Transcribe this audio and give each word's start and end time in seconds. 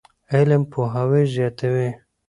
علم 0.33 0.61
پوهاوی 0.71 1.23
زیاتوي. 1.33 1.89